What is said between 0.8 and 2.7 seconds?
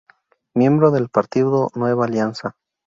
del Partido Nueva Alianza.